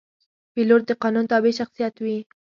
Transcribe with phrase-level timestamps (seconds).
[0.53, 2.17] پیلوټ د قانون تابع شخصیت وي.